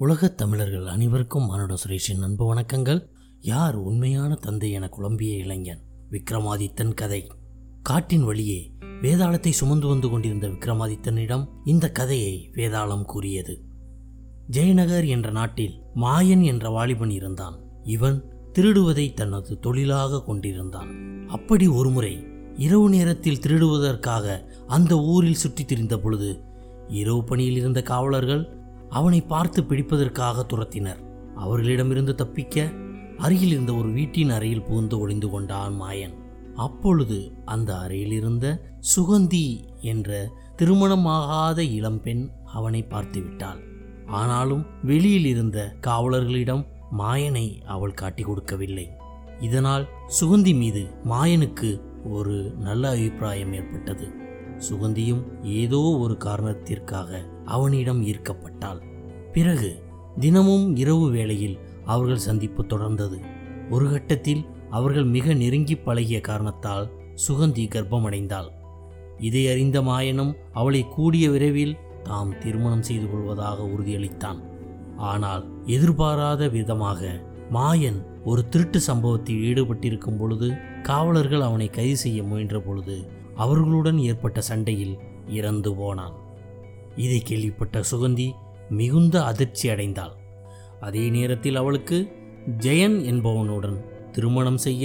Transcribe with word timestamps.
உலகத் 0.00 0.36
தமிழர்கள் 0.36 0.86
அனைவருக்கும் 0.86 1.46
மானுட 1.46 1.74
சுரேஷின் 1.74 2.22
அன்பு 2.22 2.54
வணக்கங்கள். 2.54 3.08
யார் 3.40 3.74
உண்மையான 3.74 4.34
தந்தை 4.34 4.70
என 4.70 4.88
குழம்பிய 4.88 5.36
இளைஞன் 5.36 5.80
விக்ரமாதித்தன் 6.10 6.94
கதை. 6.94 7.30
காட்டின் 7.82 8.24
வழியே 8.24 8.72
வேதாளத்தை 9.02 9.50
சுமந்து 9.50 9.86
வந்து 9.86 10.08
கொண்டிருந்த 10.08 10.46
விக்ரமாதித்தனிடம் 10.46 11.48
இந்த 11.64 11.92
கதையை 11.92 12.50
வேதாளம் 12.54 13.02
கூறியது. 13.02 13.62
ஜெயநகர் 14.50 15.08
என்ற 15.08 15.30
நாட்டில் 15.30 15.80
மாயன் 15.94 16.44
என்ற 16.44 16.68
வாலிபன் 16.68 17.10
இருந்தான். 17.10 17.60
இவன் 17.82 18.24
திருடுவதை 18.58 19.14
தனது 19.14 19.58
தொழிலாக 19.58 20.22
கொண்டிருந்தான். 20.22 21.26
அப்படி 21.28 21.66
ஒருமுறை 21.66 22.26
இரவு 22.56 22.88
நேரத்தில் 22.88 23.40
திருடுவதற்காக 23.40 24.44
அந்த 24.66 24.98
ஊரில் 24.98 25.34
சுற்றித் 25.34 25.68
திரிந்த 25.68 25.98
பொழுது 25.98 26.40
இரவு 26.88 27.24
பணியில் 27.24 27.56
இருந்த 27.56 27.82
காவலர்கள் 27.82 28.56
அவனை 28.90 29.20
பார்த்து 29.20 29.62
பிடிப்பதற்காக 29.62 30.46
துரத்தினர். 30.48 31.00
அவர்களிடமிருந்து 31.36 32.14
தப்பிக்க 32.14 32.72
அருகில் 33.16 33.50
இருந்த 33.50 33.74
ஒரு 33.74 33.88
வீட்டின் 33.88 34.30
அறையில் 34.30 34.62
புகுந்து 34.62 34.98
ஒளிந்து 34.98 35.30
கொண்டான் 35.30 35.80
மாயன். 35.80 36.14
அப்பொழுது 36.54 37.32
அந்த 37.44 37.78
அறையில் 37.78 38.12
இருந்த 38.12 38.74
சுகந்தி 38.96 39.64
என்ற 39.80 40.30
திருமணமாகாத 40.56 41.58
இளம்பெண் 41.58 42.30
அவனை 42.44 42.82
பார்த்து 42.82 43.22
விட்டாள். 43.22 43.62
ஆனாலும் 44.06 44.66
வெளியில் 44.82 45.24
இருந்த 45.24 45.74
காவலர்களிடம் 45.86 46.66
மாயனை 46.98 47.64
அவள் 47.64 47.94
காட்டிக் 47.94 48.26
கொடுக்கவில்லை. 48.26 48.88
இதனால் 49.40 49.88
சுகந்தி 50.20 50.56
மீது 50.56 50.90
மாயனுக்கு 51.04 51.80
ஒரு 52.10 52.54
நல்ல 52.58 52.90
அபிப்பிராயம் 52.90 53.52
ஏற்பட்டது. 53.52 54.26
சுகந்தியும் 54.58 55.22
ஏதோ 55.42 55.80
ஒரு 55.98 56.16
காரணத்திற்காக 56.16 57.20
அவனிடம் 57.44 58.02
ஈர்க்கப்பட்டாள். 58.02 58.80
பிறகு 59.32 59.70
தினமும் 60.18 60.76
இரவு 60.76 61.10
வேளையில் 61.10 61.58
அவர்கள் 61.84 62.18
சந்திப்பு 62.18 62.62
தொடர்ந்தது. 62.62 63.18
ஒரு 63.70 63.90
கட்டத்தில் 63.90 64.42
அவர்கள் 64.70 65.04
மிக 65.04 65.34
நெருங்கி 65.34 65.76
பழகிய 65.76 66.20
காரணத்தால் 66.20 66.86
சுகந்தி 67.28 67.64
கர்ப்பமடைந்தாள். 67.74 68.48
இதை 69.18 69.48
அறிந்த 69.48 69.78
மாயனும் 69.80 70.32
அவளை 70.52 70.82
கூடிய 70.88 71.30
விரைவில் 71.30 71.78
தாம் 72.02 72.38
திருமணம் 72.38 72.82
செய்து 72.82 73.06
கொள்வதாக 73.10 73.58
உறுதியளித்தான். 73.64 74.40
ஆனால் 74.96 75.44
எதிர்பாராத 75.66 76.48
விதமாக 76.48 77.00
மாயன் 77.52 77.98
ஒரு 78.24 78.48
திருட்டு 78.48 78.80
சம்பவத்தில் 78.80 79.42
ஈடுபட்டிருக்கும் 79.42 80.18
பொழுது 80.18 80.48
காவலர்கள் 80.82 81.40
அவனை 81.40 81.68
கைது 81.70 81.96
செய்ய 81.96 82.22
முயன்ற 82.22 82.60
பொழுது 82.60 82.96
அவர்களுடன் 83.38 83.98
ஏற்பட்ட 83.98 84.40
சண்டையில் 84.40 84.96
இறந்து 85.28 85.70
போனான். 85.74 86.14
இதை 86.96 87.20
கேள்விப்பட்ட 87.20 87.82
சுகந்தி 87.90 88.28
மிகுந்த 88.70 89.16
அதிர்ச்சி 89.24 89.66
அடைந்தாள். 89.68 90.14
அதே 90.80 91.04
நேரத்தில் 91.08 91.56
அவளுக்கு 91.56 91.98
ஜெயன் 92.58 92.96
என்பவனுடன் 93.04 93.78
திருமணம் 94.12 94.56
செய்ய 94.56 94.84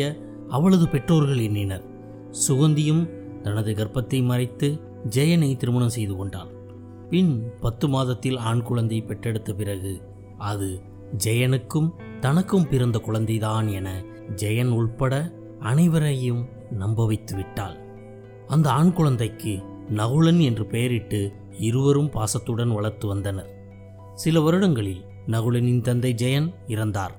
அவளது 0.49 0.85
பெற்றோர்கள் 0.87 1.37
எண்ணினர். 1.37 1.85
சுகந்தியும் 2.47 3.03
தனது 3.41 3.71
கர்ப்பத்தை 3.73 4.19
மறைத்து 4.23 4.67
ஜெயனை 5.09 5.49
திருமணம் 5.57 5.95
செய்து 5.97 6.15
கொண்டாள். 6.15 6.51
பின் 7.09 7.33
பத்து 7.59 7.85
மாதத்தில் 7.87 8.37
ஆண் 8.37 8.61
குழந்தை 8.61 8.99
பெற்றெடுத்த 9.01 9.53
பிறகு 9.53 9.93
அது 10.51 10.69
ஜெயனுக்கும் 11.25 11.89
தனக்கும் 12.19 12.67
பிறந்த 12.69 12.97
குழந்தைதான் 13.07 13.67
என 13.71 13.89
ஜெயன் 14.35 14.71
உள்பட 14.71 15.13
அனைவரையும் 15.59 16.41
நம்ப 16.71 17.05
வைத்து 17.05 17.33
விட்டாள் 17.35 17.75
அந்த 18.47 18.71
ஆண் 18.71 18.93
குழந்தைக்கு 18.93 19.59
நகுலன் 19.89 20.41
என்று 20.41 20.65
பெயரிட்டு 20.65 21.33
இருவரும் 21.57 22.09
பாசத்துடன் 22.09 22.71
வளர்த்து 22.71 23.07
வந்தனர். 23.07 23.49
சில 24.13 24.41
வருடங்களில் 24.41 25.05
நகுலனின் 25.27 25.81
தந்தை 25.81 26.13
ஜெயன் 26.13 26.53
இறந்தார். 26.67 27.11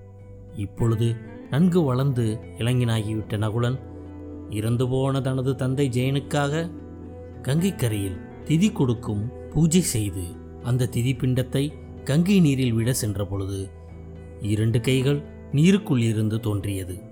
இப்பொழுது 0.57 1.17
நன்கு 1.51 1.83
வளர்ந்து 1.83 2.39
இளைஞனாகிவிட்ட 2.59 3.37
நகுலன் 3.37 3.79
இறந்து 4.51 4.89
போன 4.89 5.21
தனது 5.21 5.55
தந்தை 5.55 5.89
ஜெயனுக்காக 5.89 6.71
கங்கைக்கரையில் 7.43 8.19
திதி 8.45 8.73
கொடுக்கும் 8.73 9.33
பூஜை 9.51 9.81
செய்து 9.81 10.25
அந்த 10.63 10.89
திதி 10.93 11.13
பிண்டத்தை 11.19 11.73
கங்கை 12.05 12.41
நீரில் 12.41 12.73
விட 12.73 12.93
சென்ற 12.93 13.25
பொழுது 13.25 13.71
இரண்டு 14.41 14.81
கைகள் 14.81 15.23
நீருக்குள் 15.53 15.99
இருந்து 15.99 16.41
தோன்றியது. 16.41 17.03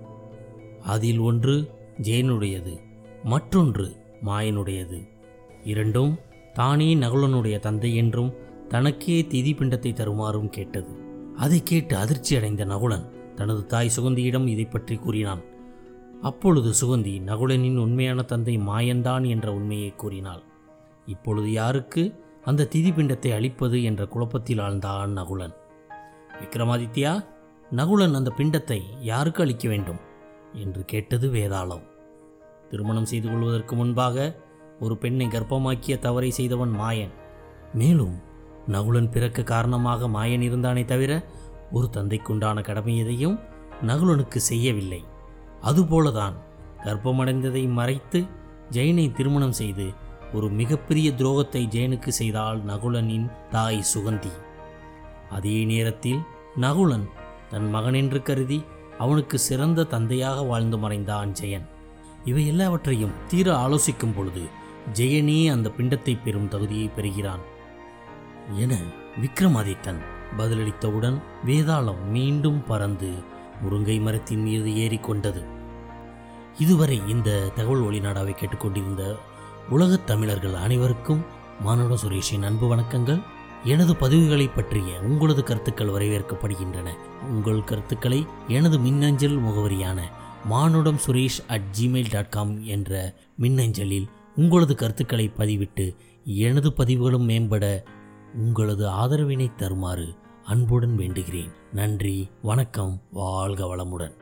அதில் 0.81 1.19
ஒன்று 1.19 1.69
ஜெயனுடையது 2.01 2.77
மற்றொன்று 3.23 4.02
மாயனுடையது. 4.25 5.07
இரண்டும் 5.63 6.19
தானே 6.53 6.95
நகுலனுடைய 6.95 7.59
தந்தை 7.59 7.95
என்றும் 7.95 8.33
தனக்கே 8.67 9.21
திதி 9.21 9.51
பிண்டத்தை 9.55 9.91
தருமாறும் 9.93 10.49
கேட்டது. 10.49 10.93
அதை 11.37 11.63
கேட்டு 11.63 11.97
அதிர்ச்சி 11.97 12.35
அடைந்த 12.35 12.65
நகுலன் 12.65 13.05
தனது 13.35 13.65
தாய் 13.65 13.91
சுகந்தியிடம் 13.97 14.47
இதை 14.47 14.65
பற்றி 14.65 14.95
கூறினான். 14.95 15.43
அப்பொழுது 16.21 16.69
சுகந்தி 16.69 17.21
நகுலனின் 17.21 17.77
உண்மையான 17.77 18.21
தந்தை 18.21 18.57
மாயன்தான் 18.57 19.27
என்ற 19.27 19.53
உண்மையை 19.53 19.93
கூறினாள். 19.95 20.43
இப்பொழுது 21.05 21.51
யாருக்கு 21.51 22.21
அந்த 22.43 22.67
திதி 22.75 22.91
பிண்டத்தை 22.91 23.33
அளிப்பது 23.33 23.83
என்ற 23.83 24.05
குழப்பத்தில் 24.05 24.57
ஆழ்ந்தான் 24.57 25.13
நகுலன். 25.17 25.53
விக்ரமாதித்யா 26.41 27.25
நகுலன் 27.71 28.13
அந்த 28.13 28.31
பிண்டத்தை 28.37 28.81
யாருக்கு 29.01 29.41
அளிக்க 29.43 29.69
வேண்டும்? 29.69 30.01
என்று 30.53 30.85
கேட்டது 30.85 31.29
வேதாளம். 31.29 31.83
திருமணம் 32.73 33.09
செய்து 33.11 33.27
கொள்வதற்கு 33.29 33.73
முன்பாக 33.75 34.17
ஒரு 34.79 34.95
பெண்ணை 34.97 35.25
கர்ப்பமாக்கிய 35.27 35.95
தவறை 35.99 36.29
செய்தவன் 36.31 36.73
மாயன். 36.79 37.11
மேலும் 37.73 38.15
நகுலன் 38.67 39.09
பிறக்க 39.11 39.39
காரணமாக 39.43 40.07
மாயன் 40.07 40.43
இருந்தானே 40.47 40.83
தவிர 40.85 41.11
ஒரு 41.71 41.87
தந்தைக்குண்டான 41.93 42.61
கடமை 42.61 42.93
எதையும் 42.97 43.35
நகுலனுக்கு 43.89 44.39
செய்யவில்லை. 44.49 45.01
அதுபோலதான் 45.63 46.35
கர்ப்பமடைந்ததை 46.85 47.63
மறைத்து 47.79 48.19
ஜெயனை 48.71 49.05
திருமணம் 49.11 49.57
செய்து 49.59 49.85
ஒரு 50.33 50.47
மிகப்பெரிய 50.59 51.07
துரோகத்தை 51.11 51.61
ஜெயனுக்கு 51.75 52.11
செய்தாள் 52.19 52.59
நகுலனின் 52.61 53.27
தாய் 53.49 53.81
சுகந்தி. 53.93 54.33
அதே 55.29 55.57
நேரத்தில் 55.65 56.21
நகுலன் 56.55 57.05
தன் 57.51 57.69
மகன் 57.69 57.93
என்று 57.93 58.21
கருதி 58.21 58.59
அவனுக்கு 58.97 59.37
சிறந்த 59.39 59.87
தந்தையாக 59.93 60.41
வாழ்ந்து 60.43 60.77
மறைந்தான் 60.77 61.31
ஜெயன். 61.41 61.67
இவை 62.25 62.47
எல்லாவற்றையும் 62.47 63.11
தீர 63.27 63.55
ஆலோசிக்கும் 63.55 64.13
பொழுது 64.15 64.41
ஜெயனே 64.93 65.51
அந்த 65.51 65.71
பிண்டத்தை 65.77 66.17
பெறும் 66.23 66.47
தகுதியை 66.47 66.87
பெறுகிறான். 66.87 67.39
என 68.55 68.77
விக்ரமாதித்தன் 69.21 69.97
பதிலளித்தவுடன் 70.37 71.21
வேதாளம் 71.45 72.03
மீண்டும் 72.09 72.63
பறந்து 72.63 73.09
முருங்கை 73.61 74.01
மரத்தின் 74.01 74.41
மீது 74.41 74.69
ஏறிக்கொண்டது 74.69 75.45
இதுவரை 76.59 77.01
இந்த 77.07 77.51
தகவல் 77.55 77.81
ஒளிநாடாவை 77.81 78.31
கேட்டுக்கொண்டிருந்த 78.31 79.17
உலகத் 79.69 80.07
தமிழர்கள் 80.07 80.53
அனைவருக்கும் 80.53 81.25
மானுட 81.61 81.97
சுரேஷின் 82.05 82.43
அன்பு 82.43 82.75
வணக்கங்கள். 82.75 83.23
எனது 83.63 83.93
பதிவுகளை 83.93 84.49
பற்றிய 84.55 84.99
உங்களது 84.99 85.43
கருத்துக்கள் 85.43 85.87
வரவேற்கப்படுகின்றன. 85.87 86.89
உங்கள் 87.21 87.63
கருத்துக்களை 87.63 88.27
எனது 88.47 88.79
மின்னஞ்சல் 88.79 89.43
முகவரியான 89.43 90.01
மானுடம் 90.45 90.99
Suresh 91.07 91.39
at 91.47 91.61
Gmail 91.79 92.11
dot 92.11 92.29
com 92.29 92.65
என்ற 92.65 93.13
மின்னஞ்சலில் 93.37 94.07
உங்களது 94.35 94.75
கருத்துக்களை 94.75 95.31
பதிவிட்டு 95.37 95.95
எனது 96.23 96.73
பதிவுகளும் 96.73 97.29
மேம்பட 97.29 97.83
உங்களது 98.33 98.87
ஆதரவினை 98.87 99.55
தருமாறு 99.55 100.15
அன்புடன் 100.43 100.97
வேண்டுகிறேன். 100.97 101.53
நன்றி 101.73 102.29
வணக்கம் 102.41 103.01
வாழ்க 103.11 103.75
வளமுடன். 103.75 104.21